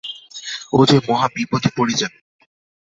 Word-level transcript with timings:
ও 0.73 0.79
যে 0.85 0.97
মহা 1.07 1.27
বিপদে 1.35 1.69
পড়ে 1.77 1.93
যাবে। 2.01 2.17